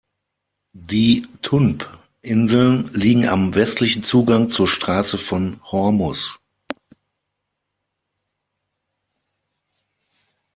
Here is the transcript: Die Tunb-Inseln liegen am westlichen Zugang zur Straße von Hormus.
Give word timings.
Die 0.73 1.27
Tunb-Inseln 1.43 2.91
liegen 2.91 3.27
am 3.29 3.53
westlichen 3.53 4.03
Zugang 4.03 4.49
zur 4.49 4.65
Straße 4.67 5.19
von 5.19 5.59
Hormus. 5.71 6.39